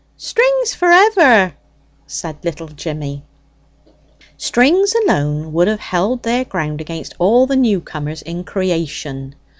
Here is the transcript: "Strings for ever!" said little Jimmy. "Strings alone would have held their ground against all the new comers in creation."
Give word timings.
"Strings 0.17 0.73
for 0.73 0.87
ever!" 0.91 1.53
said 2.07 2.37
little 2.43 2.69
Jimmy. 2.69 3.21
"Strings 4.35 4.95
alone 4.95 5.53
would 5.53 5.67
have 5.67 5.79
held 5.79 6.23
their 6.23 6.43
ground 6.43 6.81
against 6.81 7.13
all 7.19 7.45
the 7.45 7.55
new 7.55 7.79
comers 7.81 8.23
in 8.23 8.43
creation." 8.43 9.35